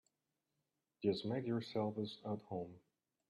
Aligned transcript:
Just 1.03 1.25
make 1.27 1.45
yourselves 1.45 2.17
at 2.25 2.39
home. 2.49 2.73